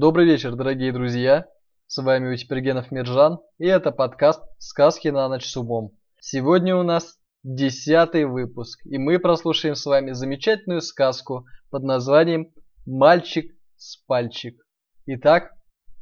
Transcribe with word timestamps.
Добрый 0.00 0.24
вечер, 0.24 0.56
дорогие 0.56 0.94
друзья! 0.94 1.46
С 1.86 2.02
вами 2.02 2.32
Утипергенов 2.32 2.90
Миржан, 2.90 3.38
и 3.58 3.66
это 3.66 3.92
подкаст 3.92 4.42
«Сказки 4.56 5.08
на 5.08 5.28
ночь 5.28 5.44
с 5.44 5.54
умом». 5.58 5.94
Сегодня 6.18 6.74
у 6.74 6.82
нас 6.82 7.18
десятый 7.42 8.24
выпуск, 8.24 8.80
и 8.86 8.96
мы 8.96 9.18
прослушаем 9.18 9.74
с 9.74 9.84
вами 9.84 10.12
замечательную 10.12 10.80
сказку 10.80 11.44
под 11.68 11.82
названием 11.82 12.50
«Мальчик 12.86 13.54
с 13.76 13.98
пальчик». 14.06 14.56
Итак, 15.04 15.52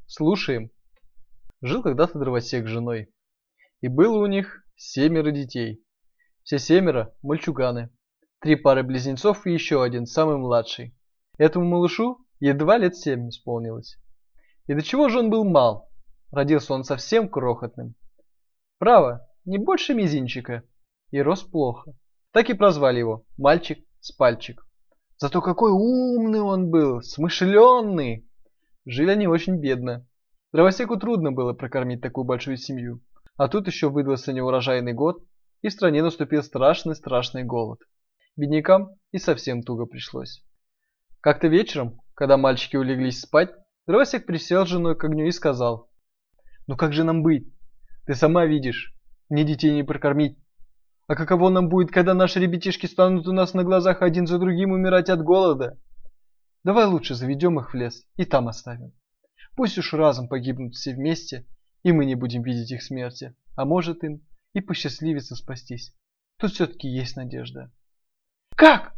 слушаем. 0.07 0.71
Жил 1.61 1.83
когда-то 1.83 2.21
дровосек 2.21 2.67
с 2.67 2.71
женой, 2.71 3.13
и 3.81 3.89
было 3.89 4.19
у 4.19 4.27
них 4.27 4.63
семеро 4.77 5.33
детей. 5.33 5.83
Все 6.45 6.61
семеро– 6.61 7.13
мальчуганы, 7.23 7.91
три 8.39 8.55
пары 8.55 8.85
близнецов 8.85 9.45
и 9.45 9.53
еще 9.53 9.83
один, 9.83 10.07
самый 10.07 10.37
младший. 10.37 10.97
Этому 11.37 11.67
малышу 11.67 12.25
едва 12.41 12.79
лет 12.79 12.97
семь 12.97 13.29
исполнилось. 13.29 13.99
И 14.67 14.75
до 14.75 14.83
чего 14.83 15.09
же 15.09 15.19
он 15.19 15.31
был 15.31 15.45
мал? 15.45 15.91
Родился 16.31 16.75
он 16.75 16.85
совсем 16.85 17.29
крохотным. 17.29 17.95
Право, 18.79 19.27
не 19.45 19.59
больше 19.59 19.95
мизинчика. 19.95 20.63
И 21.11 21.21
рос 21.21 21.43
плохо. 21.43 21.95
Так 22.33 22.51
и 22.51 22.55
прозвали 22.55 22.99
его 22.99 23.25
«мальчик 23.39 23.79
с 24.01 24.13
пальчик». 24.13 24.65
Зато 25.17 25.41
какой 25.41 25.73
умный 25.73 26.41
он 26.41 26.71
был, 26.71 27.03
смышленный. 27.03 28.29
Жили 28.85 29.11
они 29.11 29.27
очень 29.27 29.57
бедно. 29.57 30.07
Дровосеку 30.53 30.97
трудно 30.97 31.33
было 31.33 31.55
прокормить 31.55 32.01
такую 32.01 32.25
большую 32.25 32.57
семью. 32.57 33.03
А 33.37 33.49
тут 33.49 33.67
еще 33.67 33.89
выдался 33.89 34.33
неурожайный 34.33 34.93
год, 34.93 35.25
и 35.63 35.69
в 35.69 35.73
стране 35.73 36.03
наступил 36.03 36.43
страшный-страшный 36.43 37.45
голод. 37.45 37.81
Беднякам 38.37 38.91
и 39.11 39.19
совсем 39.19 39.63
туго 39.63 39.87
пришлось. 39.87 40.45
Как-то 41.21 41.49
вечером, 41.49 42.01
когда 42.19 42.37
мальчики 42.37 42.75
улеглись 42.75 43.21
спать, 43.21 43.55
Дровосек 43.87 44.27
присел 44.27 44.67
с 44.67 44.69
женой 44.69 44.97
к 44.97 45.05
огню 45.05 45.27
и 45.27 45.31
сказал. 45.31 45.89
«Ну 46.67 46.77
как 46.77 46.93
же 46.93 47.05
нам 47.05 47.23
быть? 47.23 47.47
Ты 48.07 48.17
сама 48.17 48.45
видишь, 48.45 48.93
мне 49.29 49.45
детей 49.45 49.73
не 49.73 49.85
прокормить. 49.85 50.37
А 51.07 51.15
каково 51.15 51.49
нам 51.49 51.69
будет, 51.69 51.93
когда 51.93 52.15
наши 52.15 52.41
ребятишки 52.41 52.87
станут 52.87 53.29
у 53.29 53.33
нас 53.33 53.55
на 53.55 53.63
глазах 53.63 54.03
один 54.03 54.27
за 54.27 54.41
другим 54.41 54.73
умирать 54.73 55.11
от 55.11 55.23
голода? 55.23 55.79
Давай 56.65 56.87
лучше 56.87 57.15
заведем 57.15 57.61
их 57.61 57.73
в 57.73 57.77
лес 57.77 58.05
и 58.17 58.25
там 58.25 58.49
оставим. 58.49 58.93
Пусть 59.55 59.79
уж 59.79 59.95
разом 59.95 60.27
погибнут 60.27 60.75
все 60.75 60.95
вместе, 60.95 61.47
и 61.85 61.93
мы 61.93 62.05
не 62.05 62.17
будем 62.17 62.43
видеть 62.43 62.73
их 62.73 62.83
смерти. 62.83 63.37
А 63.55 63.65
может 63.65 64.03
им 64.03 64.27
и 64.55 64.61
посчастливится 64.61 65.37
спастись. 65.37 65.95
Тут 66.37 66.51
все-таки 66.51 66.89
есть 66.89 67.15
надежда». 67.15 67.71
«Как?» 68.57 68.98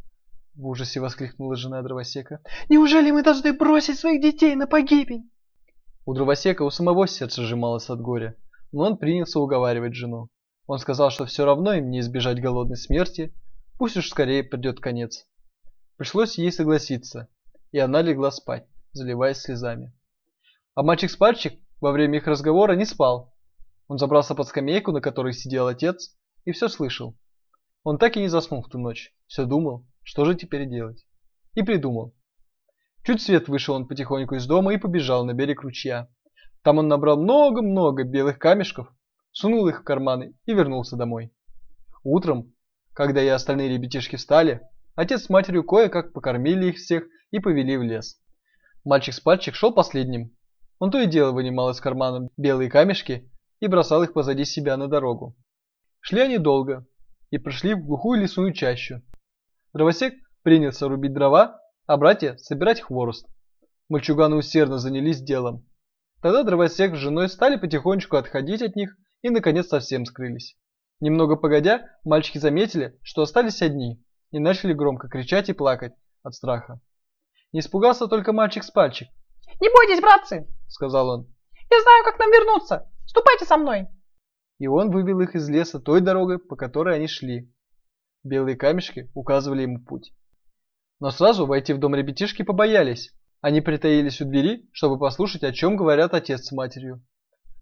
В 0.55 0.67
ужасе 0.67 1.01
воскликнула 1.01 1.56
жена 1.56 1.83
дровосека. 1.83 2.41
«Неужели 2.69 3.11
мы 3.11 3.23
должны 3.23 3.53
бросить 3.53 3.98
своих 3.98 4.20
детей 4.20 4.55
на 4.56 4.67
погибель?» 4.67 5.23
У 6.06 6.15
дровосека 6.15 6.62
у 6.62 6.70
самого 6.70 7.06
сердце 7.06 7.43
сжималось 7.43 7.89
от 7.89 8.01
горя, 8.01 8.37
но 8.73 8.84
он 8.84 8.97
принялся 8.97 9.39
уговаривать 9.39 9.95
жену. 9.95 10.28
Он 10.67 10.78
сказал, 10.78 11.11
что 11.11 11.25
все 11.25 11.45
равно 11.45 11.75
им 11.75 11.91
не 11.91 12.01
избежать 12.01 12.41
голодной 12.41 12.77
смерти, 12.77 13.34
пусть 13.78 13.97
уж 13.97 14.09
скорее 14.09 14.43
придет 14.43 14.81
конец. 14.81 15.27
Пришлось 15.97 16.39
ей 16.39 16.53
согласиться, 16.53 17.28
и 17.73 17.78
она 17.78 18.03
легла 18.03 18.31
спать, 18.31 18.67
заливаясь 18.93 19.39
слезами. 19.39 19.93
А 20.75 20.83
мальчик-спальчик 20.83 21.61
во 21.81 21.93
время 21.93 22.19
их 22.19 22.27
разговора 22.27 22.75
не 22.75 22.84
спал. 22.84 23.34
Он 23.89 23.98
забрался 23.98 24.34
под 24.34 24.48
скамейку, 24.48 24.93
на 24.93 25.01
которой 25.01 25.33
сидел 25.33 25.67
отец, 25.67 26.17
и 26.45 26.53
все 26.53 26.69
слышал. 26.69 27.17
Он 27.83 27.98
так 27.98 28.17
и 28.17 28.21
не 28.21 28.28
заснул 28.28 28.62
в 28.62 28.69
ту 28.69 28.78
ночь, 28.78 29.15
все 29.27 29.45
думал, 29.45 29.87
что 30.11 30.25
же 30.25 30.34
теперь 30.34 30.69
делать? 30.69 31.06
И 31.55 31.62
придумал. 31.62 32.12
Чуть 33.05 33.22
свет 33.22 33.47
вышел 33.47 33.77
он 33.77 33.86
потихоньку 33.86 34.34
из 34.34 34.44
дома 34.44 34.75
и 34.75 34.77
побежал 34.77 35.25
на 35.25 35.34
берег 35.34 35.62
ручья. 35.62 36.08
Там 36.62 36.78
он 36.78 36.89
набрал 36.89 37.16
много-много 37.16 38.03
белых 38.03 38.41
камешков, 38.41 38.92
сунул 39.31 39.69
их 39.69 39.83
в 39.83 39.84
карманы 39.84 40.34
и 40.47 40.53
вернулся 40.53 40.97
домой. 40.97 41.33
Утром, 42.03 42.53
когда 42.93 43.22
и 43.22 43.28
остальные 43.28 43.69
ребятишки 43.69 44.16
встали, 44.16 44.62
отец 44.97 45.26
с 45.26 45.28
матерью 45.31 45.62
кое-как 45.62 46.12
покормили 46.12 46.70
их 46.70 46.78
всех 46.78 47.04
и 47.31 47.38
повели 47.38 47.76
в 47.76 47.84
лес. 47.84 48.20
Мальчик 48.84 49.15
с 49.15 49.20
пальчик 49.20 49.54
шел 49.54 49.72
последним. 49.72 50.37
Он 50.81 50.91
то 50.91 51.00
и 51.00 51.06
дело 51.06 51.31
вынимал 51.31 51.70
из 51.70 51.81
кармана 51.81 52.28
белые 52.37 52.69
камешки 52.69 53.31
и 53.60 53.69
бросал 53.69 54.03
их 54.03 54.12
позади 54.12 54.44
себя 54.44 54.76
на 54.76 54.88
дорогу. 54.88 55.37
Шли 56.00 56.22
они 56.22 56.38
долго 56.38 56.84
и 57.31 57.38
прошли 57.38 57.75
в 57.75 57.84
глухую 57.84 58.20
лесную 58.20 58.53
чащу, 58.53 59.03
Дровосек 59.72 60.14
принялся 60.42 60.88
рубить 60.88 61.12
дрова, 61.12 61.60
а 61.86 61.97
братья 61.97 62.36
собирать 62.38 62.81
хворост. 62.81 63.26
Мальчуганы 63.88 64.36
усердно 64.36 64.78
занялись 64.78 65.20
делом. 65.20 65.66
Тогда 66.22 66.42
дровосек 66.42 66.94
с 66.94 66.98
женой 66.98 67.28
стали 67.28 67.56
потихонечку 67.56 68.16
отходить 68.16 68.62
от 68.62 68.75
них 68.75 68.97
и 69.22 69.31
наконец 69.31 69.69
совсем 69.69 70.04
скрылись. 70.04 70.56
Немного 71.00 71.36
погодя, 71.36 71.88
мальчики 72.04 72.38
заметили, 72.38 72.98
что 73.03 73.22
остались 73.22 73.62
одни, 73.62 74.04
и 74.32 74.38
начали 74.38 74.72
громко 74.72 75.08
кричать 75.08 75.48
и 75.48 75.54
плакать 75.54 75.94
от 76.22 76.34
страха. 76.34 76.81
Не 77.52 77.60
испугался 77.60 78.06
только 78.06 78.32
мальчик 78.32 78.64
с 78.64 78.70
пальчик. 78.70 79.08
«Не 79.60 79.69
бойтесь, 79.69 80.00
братцы!»— 80.00 80.47
сказал 80.69 81.08
он. 81.08 81.34
«Я 81.70 81.81
знаю, 81.81 82.04
как 82.04 82.19
нам 82.19 82.31
вернуться! 82.31 82.91
Ступайте 83.06 83.44
со 83.44 83.56
мной!» 83.56 83.88
И 84.58 84.66
он 84.66 84.91
вывел 84.91 85.20
их 85.20 85.34
из 85.34 85.48
леса 85.48 85.81
той 85.81 86.00
дорогой, 86.00 86.38
по 86.38 86.54
которой 86.54 86.97
они 86.97 87.06
шли. 87.06 87.52
Белые 88.22 88.56
камешки 88.56 89.10
указывали 89.14 89.62
ему 89.62 89.82
путь. 89.82 90.12
Но 91.00 91.10
сразу 91.10 91.47
войти 91.47 91.72
в 91.72 91.78
дом 91.78 91.94
ребятишки 91.94 92.42
побоялись. 92.42 93.14
Они 93.41 93.62
притаились 93.62 94.20
у 94.20 94.26
двери, 94.26 94.69
чтобы 94.72 94.98
послушать, 94.98 95.44
о 95.44 95.53
чем 95.53 95.76
говорят 95.76 96.12
отец 96.12 96.47
с 96.47 96.53
матерью. 96.53 97.03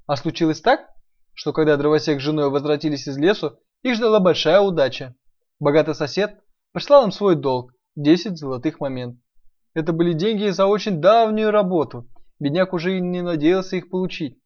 А 0.06 0.16
случилось 0.16 0.60
так, 0.60 0.88
что 1.34 1.52
когда 1.52 1.76
дровосек 1.76 2.19
с 2.19 2.22
женой 2.22 2.50
возвратились 2.50 3.06
из 3.06 3.16
лесу, 3.16 3.60
их 3.82 3.94
ждала 3.94 4.19
большая 4.19 4.60
удача. 4.60 5.14
Богатый 5.60 5.94
сосед 5.94 6.41
прислал 6.72 7.04
им 7.04 7.12
свой 7.12 7.36
долг– 7.36 7.72
10 7.96 8.36
золотых 8.36 8.80
момент. 8.80 9.20
Это 9.75 9.92
были 9.92 10.12
деньги 10.12 10.48
за 10.48 10.66
очень 10.66 11.00
давнюю 11.00 11.52
работу. 11.52 12.08
Бедняк 12.40 12.72
уже 12.72 12.96
и 12.96 13.00
не 13.00 13.22
надеялся 13.22 13.76
их 13.76 13.90
получить. 13.90 14.40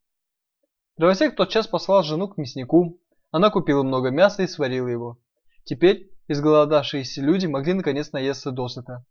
Дровосек 0.98 1.34
тотчас 1.36 1.66
послал 1.66 2.02
жену 2.02 2.28
к 2.28 2.36
мяснику. 2.36 3.00
Она 3.30 3.48
купила 3.48 3.82
много 3.82 4.10
мяса 4.10 4.42
и 4.42 4.46
сварила 4.46 4.88
его. 4.88 5.21
Теперь 5.64 6.10
изголодавшиеся 6.28 7.20
люди 7.20 7.46
могли 7.46 7.74
наконец 7.74 8.12
наесться 8.12 8.50
досыта. 8.50 9.04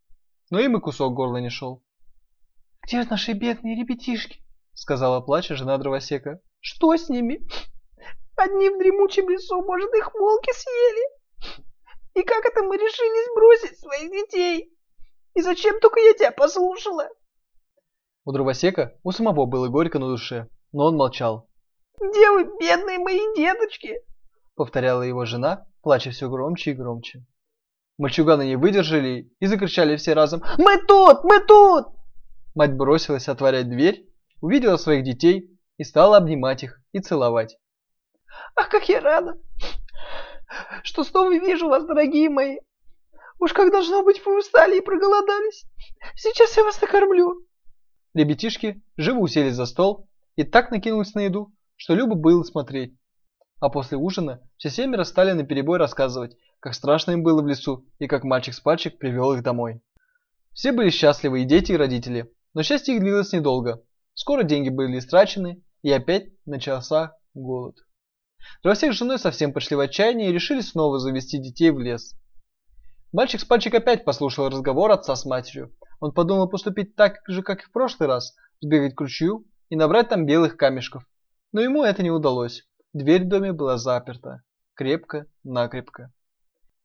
Но 0.50 0.60
им 0.60 0.78
и 0.78 0.82
кусок 0.82 1.14
горла 1.14 1.38
не 1.38 1.50
шел. 1.50 1.84
«Где 2.84 3.04
же 3.04 3.10
наши 3.10 3.34
бедные 3.34 3.76
ребятишки?» 3.76 4.42
сказала 4.74 5.22
плача 5.22 5.56
жена 5.56 5.78
дровосека. 5.78 6.42
«Что 6.60 6.96
с 6.96 7.10
ними? 7.10 7.40
Одни 8.36 8.70
в 8.70 8.80
дремучем 8.80 9.30
лесу, 9.30 9.62
может, 9.62 9.94
их 9.94 10.14
волки 10.14 10.52
съели? 10.54 11.62
И 12.16 12.24
как 12.24 12.46
это 12.46 12.64
мы 12.64 12.78
решились 12.78 13.36
бросить 13.36 13.80
своих 13.80 14.12
детей? 14.12 14.76
И 15.36 15.42
зачем 15.42 15.80
только 15.80 16.00
я 16.00 16.14
тебя 16.14 16.32
послушала?» 16.32 17.08
У 18.26 18.32
дровосека 18.32 18.98
у 19.04 19.12
самого 19.12 19.46
было 19.46 19.68
горько 19.68 20.00
на 20.00 20.08
душе, 20.08 20.48
но 20.72 20.88
он 20.88 20.98
молчал. 20.98 21.48
«Где 22.00 22.32
вы, 22.32 22.46
бедные 22.60 23.00
мои 23.00 23.22
деточки?» 23.36 24.02
повторяла 24.56 25.04
его 25.04 25.26
жена, 25.26 25.66
плача 25.82 26.12
все 26.12 26.30
громче 26.30 26.72
и 26.72 26.74
громче. 26.74 27.26
Мальчуганы 27.98 28.48
не 28.48 28.56
выдержали 28.56 29.32
и 29.40 29.46
закричали 29.46 29.96
все 29.96 30.14
разом 30.14 30.44
«Мы 30.58 30.78
тут! 30.88 31.24
Мы 31.24 31.40
тут!» 31.40 31.88
Мать 32.56 32.76
бросилась 32.76 33.30
отворять 33.30 33.70
дверь, 33.70 34.10
увидела 34.42 34.78
своих 34.78 35.04
детей 35.04 35.58
и 35.78 35.84
стала 35.84 36.18
обнимать 36.18 36.64
их 36.64 36.82
и 36.92 37.00
целовать. 37.00 37.58
«Ах, 38.56 38.70
как 38.70 38.90
я 38.90 39.02
рада, 39.02 39.38
что 40.84 41.04
снова 41.04 41.32
вижу 41.32 41.68
вас, 41.68 41.86
дорогие 41.86 42.30
мои! 42.30 42.58
Уж 43.40 43.54
как 43.54 43.72
должно 43.72 44.04
быть, 44.04 44.24
вы 44.26 44.38
устали 44.38 44.78
и 44.78 44.82
проголодались. 44.82 45.66
Сейчас 46.16 46.56
я 46.58 46.64
вас 46.64 46.82
накормлю!» 46.82 47.46
Ребятишки 48.14 48.82
живо 48.98 49.20
уселись 49.20 49.56
за 49.56 49.66
стол 49.66 50.10
и 50.36 50.44
так 50.44 50.72
накинулись 50.72 51.14
на 51.14 51.22
еду, 51.22 51.54
что 51.76 51.96
любо 51.96 52.16
было 52.16 52.44
смотреть. 52.44 52.94
А 53.62 53.70
после 53.70 53.96
ужина 53.96 54.42
все 54.58 54.72
семеро 54.72 55.04
стали 55.04 55.34
наперебой 55.34 55.78
рассказывать, 55.78 56.36
как 56.60 56.74
страшно 56.74 57.12
им 57.12 57.22
было 57.22 57.44
в 57.44 57.48
лесу 57.48 57.86
и 58.00 58.08
как 58.08 58.24
мальчик 58.24 58.56
с 58.56 58.60
пальчик 58.60 58.98
привел 58.98 59.34
их 59.34 59.44
домой. 59.44 59.82
Все 60.52 60.72
были 60.72 60.90
счастливы, 60.90 61.42
и 61.42 61.46
дети, 61.46 61.72
и 61.74 61.78
родители, 61.78 62.34
но 62.56 62.64
счастье 62.64 62.96
их 62.96 63.02
длилось 63.02 63.34
недолго. 63.34 63.84
Скоро 64.16 64.42
деньги 64.42 64.70
были 64.70 64.98
истрачены, 64.98 65.64
и 65.84 65.92
опять 65.92 66.30
начался 66.46 67.16
голод. 67.36 67.76
Дровосек 68.64 68.94
с 68.94 68.98
женой 68.98 69.20
совсем 69.20 69.54
пошли 69.54 69.76
в 69.76 69.80
отчаяние 69.80 70.32
и 70.32 70.34
решили 70.34 70.62
снова 70.62 70.98
завести 70.98 71.38
детей 71.38 71.70
в 71.70 71.80
лес. 71.80 72.16
Мальчик 73.14 73.42
с 73.42 73.46
пальчик 73.46 73.76
опять 73.76 74.06
послушал 74.06 74.50
разговор 74.50 74.90
отца 74.90 75.16
с 75.16 75.24
матерью. 75.24 75.72
Он 76.00 76.12
подумал 76.14 76.50
поступить 76.50 76.96
так 76.96 77.20
же, 77.28 77.44
как 77.44 77.62
и 77.62 77.66
в 77.66 77.72
прошлый 77.72 78.10
раз, 78.10 78.36
сбегать 78.60 78.96
к 78.96 79.02
ручью 79.02 79.46
и 79.70 79.76
набрать 79.76 80.10
там 80.10 80.26
белых 80.26 80.58
камешков. 80.58 81.06
Но 81.52 81.62
ему 81.62 81.84
это 81.84 82.02
не 82.02 82.10
удалось. 82.10 82.64
Дверь 82.94 83.24
в 83.24 83.30
доме 83.30 83.54
была 83.54 83.78
заперта. 83.78 84.42
Крепко-накрепко. 84.76 86.12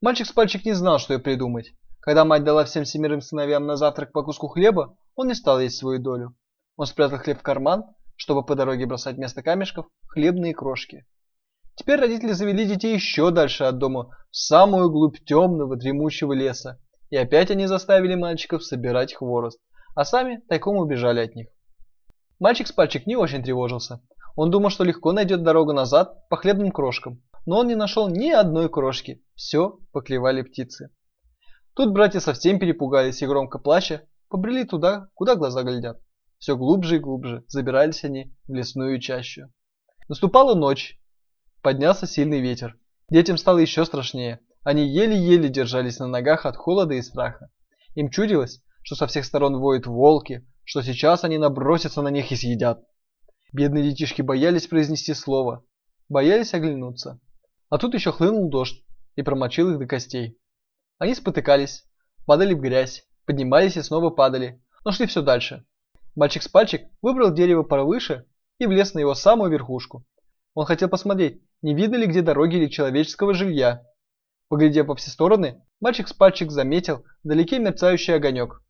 Мальчик 0.01 0.29
с 0.29 0.33
пальчик 0.33 0.65
не 0.65 0.73
знал, 0.73 1.01
что 1.01 1.15
и 1.15 1.19
придумать. 1.19 1.73
Когда 1.99 2.25
мать 2.25 2.45
дала 2.45 2.65
всем 2.65 2.85
семерым 2.85 3.21
сыновьям 3.21 3.67
на 3.67 3.75
завтрак 3.75 4.13
по 4.13 4.23
куску 4.23 4.47
хлеба, 4.47 4.97
он 5.17 5.27
не 5.27 5.35
стал 5.35 5.59
есть 5.59 5.79
свою 5.79 6.01
долю. 6.01 6.37
Он 6.77 6.87
спрятал 6.87 7.19
хлеб 7.19 7.41
в 7.41 7.43
карман, 7.43 7.87
чтобы 8.15 8.45
по 8.45 8.55
дороге 8.55 8.87
бросать 8.87 9.17
вместо 9.17 9.43
камешков 9.43 9.87
хлебные 10.07 10.55
крошки. 10.55 11.07
Теперь 11.75 11.99
родители 11.99 12.31
завели 12.33 12.65
детей 12.67 12.95
еще 12.95 13.33
дальше 13.33 13.65
от 13.65 13.79
дома, 13.79 14.11
в 14.31 14.37
самую 14.37 14.91
глубь 14.91 15.19
темного 15.25 15.75
дремучего 15.75 16.33
леса, 16.33 16.79
и 17.11 17.17
опять 17.17 17.51
они 17.51 17.67
заставили 17.67 18.15
мальчиков 18.15 18.63
собирать 18.65 19.13
хворост, 19.13 19.61
а 19.97 20.05
сами 20.05 20.41
тайком 20.49 20.77
убежали 20.77 21.19
от 21.19 21.35
них. 21.35 21.49
Мальчик 22.39 22.69
с 22.69 22.73
пальчик 22.73 23.09
не 23.09 23.17
очень 23.17 23.43
тревожился. 23.43 24.01
Он 24.37 24.51
думал, 24.51 24.71
что 24.71 24.85
легко 24.85 25.13
найдет 25.13 25.43
дорогу 25.43 25.73
назад 25.73 26.29
по 26.29 26.37
хлебным 26.37 26.71
крошкам, 26.71 27.23
но 27.47 27.59
он 27.59 27.69
не 27.69 27.75
нашел 27.75 28.09
ни 28.09 28.31
одной 28.31 28.69
крошки, 28.69 29.25
все 29.35 29.79
поклевали 29.93 30.43
птицы. 30.43 30.91
Тут 31.75 31.93
братья 31.93 32.21
совсем 32.21 32.59
перепугались 32.59 33.23
и 33.23 33.27
громко 33.27 33.59
плача 33.59 34.03
побрели 34.29 34.65
туда, 34.65 35.09
куда 35.15 35.37
глаза 35.37 35.63
глядят. 35.63 36.01
Все 36.39 36.57
глубже 36.57 36.97
и 36.97 36.99
глубже 36.99 37.45
забирались 37.49 38.05
они 38.05 38.35
в 38.47 38.53
лесную 38.53 39.01
чащу. 39.01 39.53
Наступала 40.09 40.55
ночь. 40.55 41.01
Поднялся 41.63 42.07
сильный 42.07 42.41
ветер. 42.41 42.79
Детям 43.09 43.39
стало 43.39 43.59
еще 43.59 43.85
страшнее. 43.85 44.41
Они 44.63 44.87
еле-еле 44.87 45.49
держались 45.49 45.99
на 45.99 46.09
ногах 46.09 46.45
от 46.45 46.57
холода 46.57 46.95
и 46.95 47.03
страха. 47.03 47.51
Им 47.95 48.11
чудилось, 48.11 48.63
что 48.83 48.97
со 48.97 49.07
всех 49.07 49.25
сторон 49.25 49.59
воют 49.59 49.87
волки, 49.87 50.47
что 50.65 50.83
сейчас 50.83 51.25
они 51.25 51.39
набросятся 51.39 52.03
на 52.03 52.09
них 52.09 52.31
и 52.33 52.37
съедят. 52.37 52.85
Бедные 53.53 53.85
детишки 53.85 54.23
боялись 54.23 54.67
произнести 54.67 55.15
слово, 55.15 55.65
боялись 56.09 56.55
оглянуться. 56.55 57.21
А 57.71 57.79
тут 57.79 57.95
еще 57.95 58.13
хлынул 58.13 58.51
дождь 58.51 58.85
и 59.15 59.23
промочил 59.23 59.71
их 59.71 59.79
до 59.79 59.87
костей. 59.87 60.39
Они 60.99 61.15
спотыкались, 61.15 61.85
падали 62.27 62.55
в 62.55 62.61
грязь, 62.61 63.07
поднимались 63.25 63.77
и 63.77 63.83
снова 63.83 64.11
падали, 64.11 64.63
но 64.85 64.93
шли 64.93 65.07
все 65.07 65.23
дальше. 65.23 65.65
Мальчик 66.15 66.43
с 66.43 66.49
пальчик 66.49 66.83
выбрал 67.03 67.33
дерево 67.33 67.63
повыше 67.63 68.27
и 68.59 68.67
влез 68.67 68.95
на 68.95 69.01
его 69.01 69.15
самую 69.15 69.51
верхушку. 69.51 70.07
Он 70.55 70.65
хотел 70.65 70.89
посмотреть, 70.89 71.43
не 71.61 71.75
видно 71.75 71.97
ли 71.97 72.07
где 72.07 72.23
дороги 72.23 72.57
или 72.57 72.69
человеческого 72.69 73.35
жилья. 73.35 73.83
Поглядев 74.49 74.87
по 74.87 74.95
все 74.95 75.11
стороны, 75.11 75.63
мальчик 75.81 76.09
с 76.09 76.13
пальчик 76.13 76.51
заметил 76.51 77.05
вдалеке 77.23 77.59
мерцающий 77.59 78.15
огонек. 78.15 78.63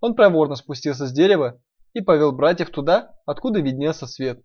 Он 0.00 0.14
проворно 0.14 0.56
спустился 0.56 1.06
с 1.06 1.12
дерева 1.12 1.62
и 1.92 2.00
повел 2.00 2.32
братьев 2.32 2.70
туда, 2.70 3.14
откуда 3.26 3.60
виднелся 3.60 4.06
свет. 4.06 4.42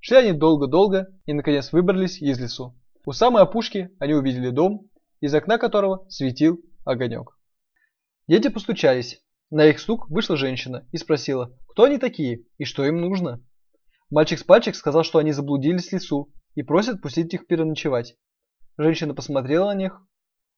Шли 0.00 0.16
они 0.16 0.32
долго-долго 0.32 1.08
и 1.26 1.32
наконец 1.32 1.72
выбрались 1.72 2.20
из 2.20 2.38
лесу. 2.38 2.74
У 3.04 3.12
самой 3.12 3.42
опушки 3.42 3.90
они 3.98 4.14
увидели 4.14 4.50
дом, 4.50 4.90
из 5.20 5.34
окна 5.34 5.58
которого 5.58 6.06
светил 6.08 6.60
огонек. 6.84 7.38
Дети 8.28 8.48
постучались. 8.48 9.22
На 9.50 9.66
их 9.66 9.80
стук 9.80 10.08
вышла 10.08 10.36
женщина 10.36 10.86
и 10.92 10.96
спросила, 10.96 11.56
кто 11.68 11.84
они 11.84 11.98
такие 11.98 12.44
и 12.58 12.64
что 12.64 12.84
им 12.84 13.00
нужно. 13.00 13.40
Мальчик 14.10 14.38
с 14.38 14.44
пальчик 14.44 14.74
сказал, 14.74 15.04
что 15.04 15.18
они 15.18 15.32
заблудились 15.32 15.88
в 15.88 15.92
лесу 15.92 16.32
и 16.54 16.62
просят 16.62 17.00
пустить 17.00 17.32
их 17.34 17.46
переночевать. 17.46 18.16
Женщина 18.76 19.14
посмотрела 19.14 19.66
на 19.66 19.74
них, 19.74 20.00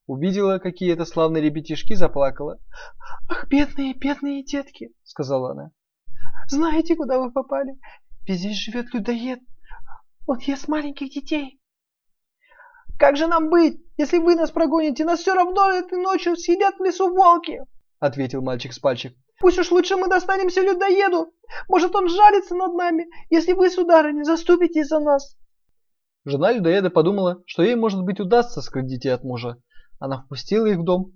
увидела, 0.07 0.59
какие 0.59 0.93
это 0.93 1.05
славные 1.05 1.43
ребятишки, 1.43 1.95
заплакала. 1.95 2.59
«Ах, 3.29 3.49
бедные, 3.49 3.95
бедные 3.95 4.45
детки!»— 4.45 4.93
сказала 5.03 5.53
она. 5.53 5.73
«Знаете, 6.49 6.97
куда 6.97 7.19
вы 7.19 7.33
попали? 7.33 7.79
Ведь 8.27 8.39
здесь 8.39 8.57
живет 8.57 8.93
людоед. 8.95 9.41
Он 10.27 10.39
ест 10.39 10.69
маленьких 10.69 11.11
детей. 11.11 11.61
Как 12.99 13.17
же 13.17 13.27
нам 13.27 13.51
быть, 13.51 13.81
если 13.97 14.19
вы 14.19 14.35
нас 14.35 14.51
прогоните? 14.51 15.05
Нас 15.05 15.21
все 15.21 15.35
равно 15.35 15.73
этой 15.73 16.01
ночью 16.01 16.37
съедят 16.37 16.77
в 16.79 16.85
лесу 16.85 17.15
волки!»— 17.15 17.61
ответил 17.99 18.43
мальчик 18.43 18.73
с 18.73 18.79
пальчик. 18.79 19.17
Пусть 19.41 19.59
уж 19.59 19.71
лучше 19.71 19.97
мы 19.97 20.09
достанемся 20.09 20.63
людоеду. 20.63 21.33
Может, 21.69 21.95
он 21.95 22.09
жалится 22.09 22.55
над 22.55 22.73
нами, 22.75 23.07
если 23.31 23.53
вы, 23.53 23.69
сударыня, 23.69 24.25
заступитесь 24.25 24.89
за 24.89 25.01
нас. 25.01 25.37
Жена 26.25 26.53
людоеда 26.53 26.89
подумала, 26.89 27.43
что 27.47 27.63
ей, 27.63 27.75
может 27.75 28.03
быть, 28.03 28.21
удастся 28.21 28.63
скрыть 28.63 28.87
детей 28.87 29.11
от 29.11 29.25
мужа. 29.25 29.59
Она 29.99 30.23
впустила 30.23 30.67
их 30.67 30.79
в 30.79 30.85
дом 30.85 31.13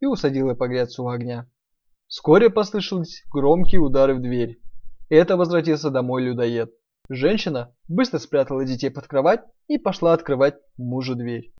и 0.00 0.06
усадила 0.06 0.54
погреться 0.54 1.02
у 1.02 1.08
огня. 1.08 1.50
Вскоре 2.06 2.50
послышались 2.50 3.24
громкие 3.32 3.80
удары 3.80 4.14
в 4.14 4.22
дверь. 4.22 4.60
Это 5.12 5.36
возвратился 5.36 5.90
домой 5.90 6.22
людоед. 6.22 6.72
Женщина 7.10 7.74
быстро 7.86 8.18
спрятала 8.18 8.64
детей 8.64 8.88
под 8.88 9.06
кровать 9.06 9.42
и 9.68 9.76
пошла 9.76 10.14
открывать 10.14 10.54
мужу 10.78 11.14
дверь. 11.14 11.52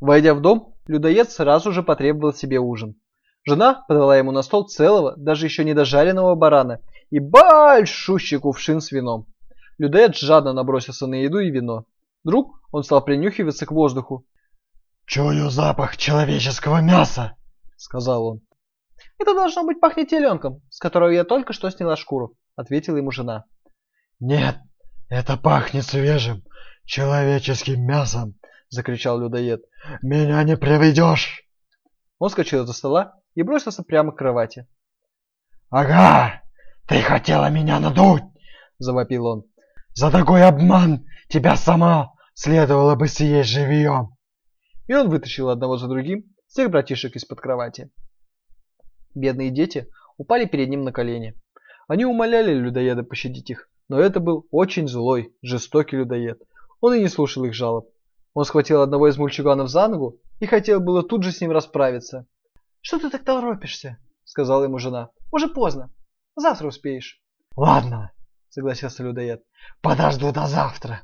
Войдя 0.00 0.34
в 0.34 0.40
дом, 0.40 0.74
людоед 0.88 1.30
сразу 1.30 1.70
же 1.70 1.84
потребовал 1.84 2.34
себе 2.34 2.58
ужин. 2.58 2.96
Жена 3.44 3.84
подала 3.86 4.16
ему 4.16 4.32
на 4.32 4.42
стол 4.42 4.66
целого, 4.66 5.14
даже 5.16 5.46
еще 5.46 5.62
не 5.62 5.72
дожаренного 5.72 6.34
барана 6.34 6.80
и 7.10 7.20
большущий 7.20 8.40
кувшин 8.40 8.80
с 8.80 8.90
вином. 8.90 9.26
Людоед 9.78 10.16
жадно 10.16 10.52
набросился 10.52 11.06
на 11.06 11.14
еду 11.14 11.38
и 11.38 11.52
вино. 11.52 11.84
Вдруг 12.24 12.58
он 12.72 12.82
стал 12.82 13.04
принюхиваться 13.04 13.66
к 13.66 13.70
воздуху. 13.70 14.26
«Чую 15.04 15.48
запах 15.50 15.96
человеческого 15.96 16.80
мяса!»— 16.80 17.36
сказал 17.76 18.26
он. 18.26 18.40
«Это 19.16 19.32
должно 19.32 19.62
быть 19.62 19.78
пахнет 19.78 20.08
теленком, 20.08 20.60
с 20.70 20.80
которого 20.80 21.10
я 21.10 21.22
только 21.22 21.52
что 21.52 21.70
сняла 21.70 21.94
шкуру»,— 21.94 22.34
ответила 22.56 22.96
ему 22.96 23.12
жена. 23.12 23.44
«Нет, 24.18 24.56
это 25.08 25.36
пахнет 25.36 25.84
свежим 25.84 26.42
человеческим 26.84 27.84
мясом!»— 27.84 28.34
закричал 28.70 29.20
людоед. 29.20 29.62
«Меня 30.02 30.42
не 30.42 30.56
приведешь!» 30.56 31.44
Он 32.18 32.30
скочил 32.30 32.62
из-за 32.62 32.72
стола 32.72 33.14
и 33.34 33.42
бросился 33.42 33.82
прямо 33.82 34.12
к 34.12 34.16
кровати. 34.16 34.66
«Ага, 35.68 36.42
ты 36.88 37.00
хотела 37.02 37.50
меня 37.50 37.78
надуть!»– 37.78 38.22
завопил 38.78 39.26
он. 39.26 39.44
«За 39.94 40.10
такой 40.10 40.42
обман 40.42 41.04
тебя 41.28 41.56
сама 41.56 42.14
следовало 42.34 42.94
бы 42.94 43.08
съесть 43.08 43.50
живьем!» 43.50 44.16
И 44.86 44.94
он 44.94 45.08
вытащил 45.08 45.50
одного 45.50 45.76
за 45.76 45.88
другим 45.88 46.24
всех 46.46 46.70
братишек 46.70 47.16
из-под 47.16 47.40
кровати. 47.40 47.90
Бедные 49.14 49.50
дети 49.50 49.88
упали 50.16 50.46
перед 50.46 50.68
ним 50.68 50.84
на 50.84 50.92
колени. 50.92 51.34
Они 51.88 52.04
умоляли 52.04 52.52
людоеда 52.52 53.02
пощадить 53.02 53.50
их, 53.50 53.68
но 53.88 53.98
это 53.98 54.20
был 54.20 54.46
очень 54.50 54.88
злой, 54.88 55.34
жестокий 55.42 55.96
людоед. 55.96 56.40
Он 56.80 56.94
и 56.94 57.00
не 57.00 57.08
слушал 57.08 57.44
их 57.44 57.54
жалоб. 57.54 57.90
Он 58.34 58.44
схватил 58.44 58.82
одного 58.82 59.08
из 59.08 59.16
мальчуганов 59.16 59.68
за 59.68 59.88
ногу 59.88 60.18
и 60.40 60.46
хотел 60.46 60.80
было 60.80 61.02
тут 61.02 61.22
же 61.22 61.32
с 61.32 61.40
ним 61.40 61.52
расправиться, 61.52 62.26
«Что 62.86 63.00
ты 63.00 63.10
так 63.10 63.24
торопишься?»— 63.24 63.98
сказала 64.24 64.62
ему 64.62 64.78
жена. 64.78 65.10
«Уже 65.32 65.48
поздно. 65.48 65.90
Завтра 66.36 66.68
успеешь». 66.68 67.20
«Ладно»,— 67.56 68.12
согласился 68.48 69.02
людоед. 69.02 69.42
«Подожду 69.80 70.30
до 70.30 70.46
завтра. 70.46 71.02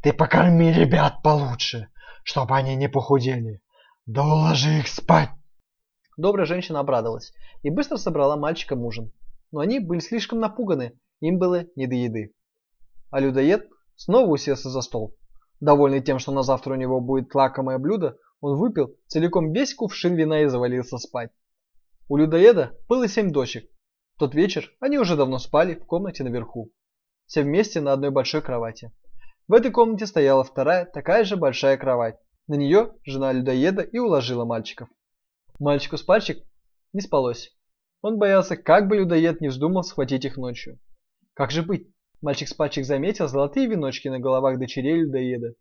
Ты 0.00 0.12
покорми 0.12 0.72
ребят 0.72 1.22
получше, 1.24 1.88
чтобы 2.22 2.56
они 2.56 2.76
не 2.76 2.88
похудели. 2.88 3.62
Да 4.06 4.22
уложи 4.22 4.78
их 4.78 4.86
спать». 4.86 5.30
Добрая 6.16 6.46
женщина 6.46 6.78
обрадовалась 6.78 7.32
и 7.64 7.70
быстро 7.70 7.96
собрала 7.96 8.36
мальчикам 8.36 8.84
ужин. 8.84 9.10
Но 9.54 9.60
они 9.60 9.78
были 9.78 10.00
слишком 10.00 10.40
напуганы, 10.40 10.98
им 11.20 11.38
было 11.38 11.64
не 11.76 11.86
до 11.86 11.94
еды. 11.94 12.34
А 13.12 13.20
людоед 13.20 13.68
снова 13.94 14.28
уселся 14.28 14.68
за 14.68 14.80
стол. 14.80 15.14
Довольный 15.60 16.02
тем, 16.02 16.18
что 16.18 16.32
на 16.32 16.42
завтра 16.42 16.72
у 16.72 16.76
него 16.76 17.00
будет 17.00 17.32
лакомое 17.36 17.78
блюдо, 17.78 18.18
он 18.40 18.58
выпил 18.58 18.96
целиком 19.06 19.52
весь 19.52 19.72
кувшин 19.72 20.16
вина 20.16 20.42
и 20.42 20.46
завалился 20.46 20.98
спать. 20.98 21.30
У 22.08 22.16
людоеда 22.16 22.76
было 22.88 23.06
семь 23.06 23.30
дочек. 23.30 23.70
В 24.16 24.18
тот 24.18 24.34
вечер 24.34 24.72
они 24.80 24.98
уже 24.98 25.14
давно 25.14 25.38
спали 25.38 25.76
в 25.76 25.86
комнате 25.86 26.24
наверху. 26.24 26.72
Все 27.26 27.42
вместе 27.42 27.80
на 27.80 27.92
одной 27.92 28.10
большой 28.10 28.42
кровати. 28.42 28.90
В 29.46 29.52
этой 29.52 29.70
комнате 29.70 30.06
стояла 30.06 30.42
вторая, 30.42 30.84
такая 30.84 31.22
же 31.22 31.36
большая 31.36 31.76
кровать. 31.76 32.16
На 32.48 32.54
нее 32.54 32.92
жена 33.04 33.30
людоеда 33.30 33.82
и 33.82 34.00
уложила 34.00 34.44
мальчиков. 34.44 34.88
Мальчику 35.60 35.96
с 35.96 36.02
пальчик 36.02 36.44
не 36.92 37.02
спалось. 37.02 37.56
Он 38.04 38.18
боялся, 38.18 38.58
как 38.58 38.86
бы 38.86 38.96
людоед 38.96 39.40
не 39.40 39.48
вздумал 39.48 39.82
схватить 39.82 40.26
их 40.26 40.36
ночью. 40.36 40.78
Как 41.32 41.50
же 41.50 41.62
быть? 41.62 41.88
Мальчик 42.20 42.48
с 42.48 42.52
пальчик 42.52 42.84
заметил 42.84 43.28
золотые 43.28 43.66
веночки 43.66 44.08
на 44.08 44.18
головах 44.18 44.58
дочерей 44.58 44.96
людоеда. 44.96 45.54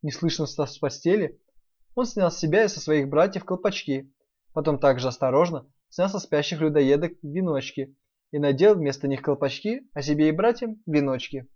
Неслышно 0.00 0.46
встав 0.46 0.70
с 0.70 0.78
постели, 0.78 1.38
он 1.94 2.06
снял 2.06 2.30
с 2.30 2.38
себя 2.38 2.64
и 2.64 2.68
со 2.68 2.80
своих 2.80 3.10
братьев 3.10 3.44
колпачки, 3.44 4.10
потом 4.54 4.78
также 4.78 5.08
осторожно 5.08 5.66
снял 5.90 6.08
со 6.08 6.18
спящих 6.20 6.62
людоедок 6.62 7.12
веночки 7.22 7.94
и 8.30 8.38
надел 8.38 8.76
вместо 8.76 9.06
них 9.06 9.20
колпачки, 9.20 9.82
а 9.92 10.00
себе 10.00 10.30
и 10.30 10.32
братьям 10.32 10.76
веночки. 10.86 11.48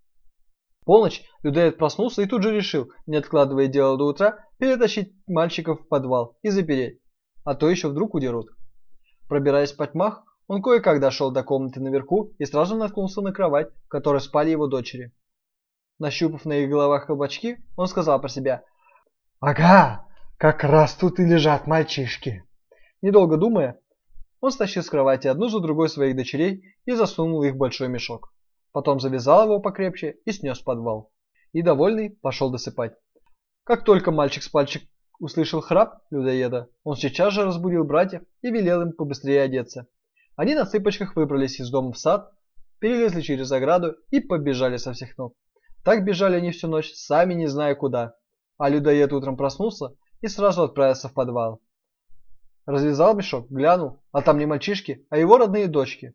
Полночь 0.85 1.23
людоед 1.43 1.79
проснулся 1.79 2.21
и 2.21 2.27
тут 2.27 2.43
же 2.43 2.55
решил, 2.55 2.93
не 3.07 3.17
откладывая 3.17 3.69
дело 3.69 3.97
до 3.97 4.05
утра, 4.05 4.45
перетащить 4.59 5.15
мальчиков 5.27 5.81
в 5.81 5.89
подвал 5.89 6.37
и 6.43 6.51
запереть, 6.51 7.01
а 7.45 7.55
то 7.55 7.71
еще 7.71 7.89
вдруг 7.89 8.13
удерут. 8.13 8.51
Пробираясь 9.27 9.73
по 9.73 9.87
тьмах, 9.87 10.23
он 10.47 10.63
кое-как 10.63 11.01
дошел 11.01 11.31
до 11.31 11.43
комнаты 11.43 11.81
наверху 11.81 12.33
и 12.39 12.45
сразу 12.45 12.77
наткнулся 12.77 13.21
на 13.21 13.33
кровать, 13.33 13.71
в 13.87 13.89
которой 13.89 14.21
спали 14.21 14.51
его 14.51 14.67
дочери. 14.67 15.13
Нащупав 15.99 16.45
на 16.45 16.55
их 16.55 16.71
головах 16.71 17.07
колпачки, 17.07 17.59
он 17.77 17.87
сказал 17.87 18.21
про 18.21 18.29
себя 18.29 18.65
«Ага, 19.41 20.07
как 20.37 20.65
раз 20.65 20.95
тут 20.95 21.21
и 21.21 21.25
лежат 21.25 21.67
мальчишки. 21.67 22.45
Недолго 23.01 23.37
думая, 23.37 23.79
он 24.41 24.51
стащил 24.51 24.83
с 24.83 24.91
кровати 24.91 25.27
одну 25.29 25.49
за 25.49 25.61
другой 25.61 25.89
своих 25.89 26.17
дочерей 26.17 26.77
и 26.85 26.93
засунул 26.93 27.43
их 27.45 27.55
в 27.55 27.57
большой 27.57 27.89
мешок. 27.89 28.35
Потом 28.73 29.01
завязал 29.01 29.45
его 29.45 29.61
покрепче 29.61 30.17
и 30.25 30.33
снес 30.33 30.61
в 30.61 30.65
подвал. 30.65 31.13
И 31.53 31.63
довольный 31.63 32.11
пошел 32.11 32.51
досыпать. 32.51 32.95
Как 33.65 33.85
только 33.85 34.11
мальчик 34.11 34.43
с 34.43 34.49
пальчик 34.49 34.83
услышал 35.19 35.61
храп 35.61 36.03
людоеда, 36.11 36.69
он 36.83 36.97
сейчас 36.97 37.33
же 37.33 37.45
разбудил 37.45 37.85
братьев 37.85 38.23
и 38.43 38.51
велел 38.51 38.83
им 38.83 38.93
побыстрее 38.93 39.43
одеться. 39.43 39.87
Они 40.37 40.55
на 40.55 40.67
цыпочках 40.67 41.17
выбрались 41.17 41.61
из 41.61 41.71
дома 41.71 41.93
в 41.93 41.99
сад, 41.99 42.33
перелезли 42.81 43.21
через 43.21 43.53
ограду 43.53 43.97
и 44.11 44.21
побежали 44.21 44.77
со 44.77 44.93
всех 44.93 45.17
ног. 45.17 45.35
Так 45.85 46.05
бежали 46.05 46.37
они 46.37 46.51
всю 46.51 46.67
ночь, 46.67 46.93
сами 46.95 47.35
не 47.35 47.47
зная 47.47 47.75
куда. 47.75 48.15
А 48.59 48.69
людоед 48.69 49.13
утром 49.13 49.37
проснулся 49.37 49.95
и 50.21 50.29
сразу 50.29 50.63
отправился 50.63 51.09
в 51.09 51.15
подвал. 51.15 51.61
Развязал 52.67 53.15
мешок, 53.15 53.51
глянул, 53.51 54.03
а 54.11 54.23
там 54.23 54.39
не 54.39 54.47
мальчишки, 54.47 55.07
а 55.11 55.19
его 55.19 55.37
родные 55.37 55.69
дочки. 55.69 56.15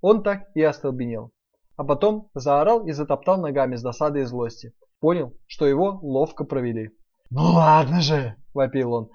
Он 0.00 0.22
так 0.22 0.48
и 0.54 0.62
остолбенел. 0.62 1.32
А 1.76 1.84
потом 1.84 2.30
заорал 2.34 2.84
и 2.86 2.92
затоптал 2.92 3.40
ногами 3.40 3.76
с 3.76 3.82
досады 3.82 4.20
и 4.20 4.24
злости. 4.24 4.72
Понял, 5.00 5.32
что 5.46 5.66
его 5.66 6.00
ловко 6.02 6.44
провели. 6.44 6.90
«Ну 7.30 7.42
ладно 7.42 8.00
же!»– 8.00 8.34
вопил 8.54 8.92
он. 8.92 9.10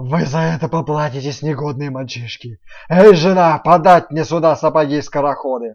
«Вы 0.00 0.26
за 0.26 0.38
это 0.38 0.68
поплатитесь, 0.68 1.42
негодные 1.42 1.90
мальчишки! 1.90 2.60
Эй, 2.88 3.16
жена, 3.16 3.58
подать 3.58 4.12
мне 4.12 4.24
сюда 4.24 4.54
сапоги-скороходы!» 4.54 5.74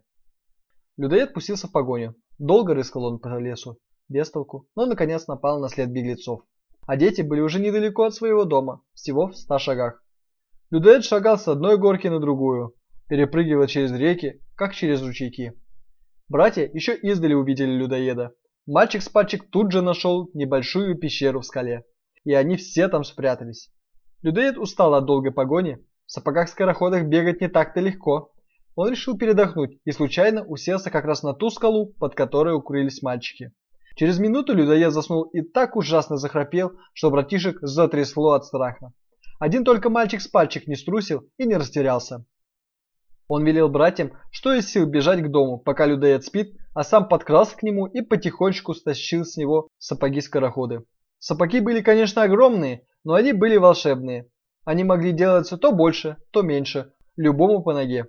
Людоед 0.95 1.33
пустился 1.33 1.67
в 1.67 1.73
погоню. 1.73 2.15
Долго 2.39 2.73
рыскал 2.73 3.03
он 3.03 3.19
по 3.19 3.37
лесу, 3.37 3.79
без 4.07 4.31
толку, 4.31 4.65
но 4.77 4.85
наконец 4.85 5.27
напал 5.27 5.59
на 5.59 5.67
след 5.67 5.89
беглецов. 5.89 6.43
А 6.87 6.95
дети 6.95 7.21
были 7.21 7.41
уже 7.41 7.59
недалеко 7.59 8.05
от 8.05 8.15
своего 8.15 8.45
дома, 8.45 8.81
всего 8.93 9.27
в 9.27 9.35
ста 9.35 9.59
шагах. 9.59 10.01
Людоед 10.71 11.03
шагал 11.03 11.37
с 11.37 11.49
одной 11.49 11.77
горки 11.77 12.07
на 12.07 12.21
другую, 12.21 12.75
перепрыгивая 13.09 13.67
через 13.67 13.91
реки, 13.91 14.39
как 14.55 14.73
через 14.73 15.01
ручейки. 15.01 15.51
Братья 16.29 16.63
еще 16.73 16.95
издали 16.95 17.33
увидели 17.33 17.71
людоеда. 17.71 18.31
Мальчик 18.67 19.01
с 19.01 19.09
пальчик 19.09 19.49
тут 19.49 19.73
же 19.73 19.81
нашел 19.81 20.29
небольшую 20.33 20.97
пещеру 20.97 21.41
в 21.41 21.45
скале, 21.45 21.83
и 22.23 22.33
они 22.33 22.55
все 22.55 22.87
там 22.87 23.03
спрятались. 23.03 23.69
Людоед 24.23 24.57
устал 24.57 24.93
от 24.95 25.05
долгой 25.05 25.33
погони, 25.33 25.79
в 26.05 26.11
сапогах-скороходах 26.11 27.03
бегать 27.03 27.41
не 27.41 27.49
так-то 27.49 27.81
легко. 27.81 28.31
Он 28.75 28.89
решил 28.89 29.17
передохнуть 29.17 29.79
и 29.83 29.91
случайно 29.91 30.45
уселся 30.45 30.89
как 30.89 31.03
раз 31.03 31.23
на 31.23 31.33
ту 31.33 31.49
скалу, 31.49 31.87
под 31.99 32.15
которой 32.15 32.55
укрылись 32.55 33.01
мальчики. 33.01 33.51
Через 33.95 34.19
минуту 34.19 34.55
людоед 34.55 34.93
заснул 34.93 35.23
и 35.23 35.41
так 35.41 35.75
ужасно 35.75 36.17
захрапел, 36.17 36.71
что 36.93 37.11
братишек 37.11 37.57
затрясло 37.61 38.31
от 38.31 38.45
страха. 38.45 38.93
Один 39.39 39.65
только 39.65 39.89
мальчик 39.89 40.21
с 40.21 40.27
пальчик 40.27 40.67
не 40.67 40.75
струсил 40.75 41.29
и 41.37 41.45
не 41.45 41.57
растерялся. 41.57 42.25
Он 43.27 43.45
велел 43.45 43.67
братьям, 43.67 44.13
что 44.31 44.53
из 44.53 44.69
сил 44.69 44.85
бежать 44.85 45.21
к 45.21 45.27
дому, 45.27 45.57
пока 45.57 45.85
людоед 45.85 46.23
спит, 46.23 46.55
а 46.73 46.83
сам 46.83 47.09
подкрался 47.09 47.57
к 47.57 47.63
нему 47.63 47.87
и 47.87 48.01
потихонечку 48.01 48.73
стащил 48.73 49.25
с 49.25 49.35
него 49.35 49.67
сапоги-скороходы. 49.79 50.85
Сапоги 51.19 51.59
были, 51.59 51.81
конечно, 51.81 52.23
огромные, 52.23 52.85
но 53.03 53.13
они 53.13 53.33
были 53.33 53.57
волшебные. 53.57 54.29
Они 54.65 54.83
могли 54.83 55.11
делаться 55.11 55.57
то 55.57 55.71
больше, 55.71 56.17
то 56.31 56.41
меньше, 56.41 56.93
любому 57.17 57.61
по 57.61 57.73
ноге. 57.73 58.07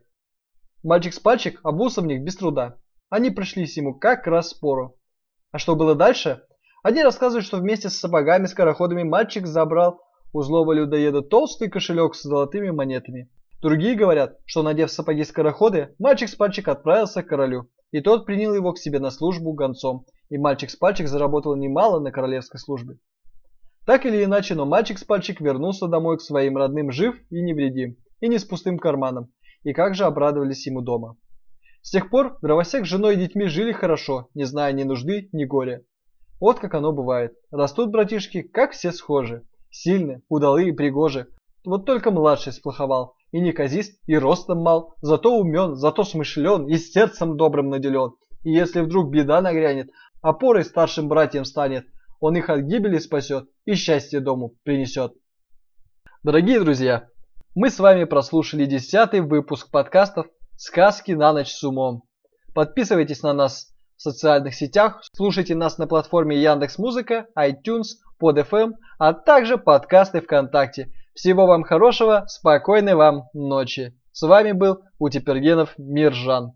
Мальчик 0.83 1.15
с 1.15 1.19
пальчик 1.19 1.61
обулся 1.63 2.01
в 2.01 2.07
них 2.07 2.23
без 2.23 2.37
труда. 2.37 2.77
Они 3.11 3.31
пришлись 3.31 3.77
ему 3.77 3.95
как 3.95 4.27
раз 4.27 4.51
спору. 4.51 4.99
А 5.51 5.59
что 5.59 5.77
было 5.77 5.95
дальше? 5.95 6.43
Одни 6.83 7.03
рассказывают, 7.03 7.47
что 7.47 7.57
вместе 7.57 7.89
с 7.89 7.99
сапогами-скороходами 7.99 9.03
мальчик 9.03 9.47
забрал 9.47 10.01
у 10.33 10.43
злого 10.43 10.73
людоеда 10.73 11.23
толстый 11.23 11.71
кошелек 11.71 12.15
с 12.15 12.23
золотыми 12.23 12.71
монетами. 12.71 13.31
Другие 13.63 13.95
говорят, 13.95 14.39
что 14.45 14.63
надев 14.63 14.91
сапоги-скороходы, 14.91 15.95
мальчик 15.99 16.29
с 16.29 16.35
пальчик 16.35 16.69
отправился 16.69 17.23
к 17.23 17.29
королю, 17.29 17.71
и 17.93 18.01
тот 18.01 18.27
принял 18.27 18.53
его 18.53 18.73
к 18.73 18.79
себе 18.79 18.99
на 18.99 19.11
службу 19.11 19.55
гонцом, 19.55 20.05
и 20.29 20.37
мальчик 20.37 20.71
с 20.71 20.77
пальчик 20.77 21.09
заработал 21.09 21.57
немало 21.57 22.01
на 22.01 22.13
королевской 22.13 22.61
службе. 22.61 22.99
Так 23.87 24.07
или 24.07 24.25
иначе, 24.25 24.55
но 24.55 24.65
мальчик 24.65 24.99
с 24.99 25.05
пальчик 25.05 25.41
вернулся 25.41 25.87
домой 25.89 26.17
к 26.17 26.23
своим 26.23 26.57
родным 26.57 26.91
жив 26.91 27.17
и 27.31 27.43
невредим, 27.43 27.97
и 28.21 28.29
не 28.29 28.39
с 28.39 28.45
пустым 28.45 28.79
карманом, 28.79 29.31
и 29.63 29.73
как 29.73 29.95
же 29.95 30.05
обрадовались 30.05 30.67
ему 30.67 30.81
дома. 30.81 31.17
С 31.83 31.91
тех 31.91 32.09
пор 32.09 32.39
дровосек 32.41 32.87
с 32.87 32.89
женой 32.89 33.15
и 33.15 33.19
детьми 33.19 33.47
жили 33.47 33.73
хорошо, 33.73 34.29
не 34.35 34.45
зная 34.45 34.73
ни 34.73 34.85
нужды, 34.85 35.29
ни 35.33 35.45
горя. 35.45 35.83
Вот 36.41 36.59
как 36.59 36.75
оно 36.75 36.93
бывает. 36.93 37.35
Растут 37.51 37.91
братишки, 37.91 38.41
как 38.41 38.73
все 38.73 38.91
схожи. 38.91 39.47
Сильны, 39.71 40.23
удалые 40.29 40.71
и 40.71 40.73
пригожи. 40.73 41.29
Вот 41.65 41.85
только 41.85 42.11
младший 42.11 42.53
сплоховал. 42.53 43.17
И 43.33 43.41
неказист, 43.41 44.01
и 44.07 44.17
ростом 44.17 44.63
мал, 44.63 44.95
зато 45.03 45.37
умен, 45.37 45.75
зато 45.75 46.05
смышлен, 46.05 46.67
и 46.69 46.77
сердцем 46.77 47.37
добрым 47.37 47.69
наделен. 47.69 48.15
И 48.45 48.53
если 48.53 48.81
вдруг 48.81 49.11
беда 49.11 49.41
нагрянет, 49.41 49.91
опорой 50.23 50.65
старшим 50.65 51.09
братьям 51.09 51.45
станет, 51.45 51.87
он 52.25 52.39
их 52.39 52.49
от 52.49 52.61
гибели 52.61 52.97
спасет 52.97 53.51
и 53.67 53.75
счастье 53.75 54.19
дому 54.19 54.55
принесет. 54.63 55.13
Дорогие 56.23 56.59
друзья, 56.59 57.11
мы 57.55 57.69
с 57.69 57.79
вами 57.79 58.05
прослушали 58.05 58.65
десятый 58.65 59.21
выпуск 59.21 59.71
подкастов 59.71 60.29
«Сказки 60.57 61.13
на 61.13 61.35
ночь 61.35 61.53
с 61.53 61.63
умом». 61.63 62.05
Подписывайтесь 62.55 63.23
на 63.23 63.35
нас 63.35 63.75
в 63.99 64.01
социальных 64.01 64.55
сетях, 64.55 65.03
слушайте 65.13 65.55
нас 65.55 65.77
на 65.77 65.87
платформе 65.87 66.41
Яндекс 66.41 66.79
Музыка, 66.79 67.27
iTunes, 67.39 67.99
PodFM, 68.19 68.73
а 68.99 69.13
также 69.13 69.59
подкасты 69.59 70.23
ВКонтакте. 70.23 70.93
Всего 71.13 71.45
вам 71.45 71.63
хорошего, 71.63 72.25
спокойной 72.27 72.95
вам 72.95 73.25
ночи. 73.35 74.01
С 74.13 74.27
вами 74.27 74.53
был 74.53 74.81
Утипергенов 74.99 75.75
Миржан. 75.77 76.55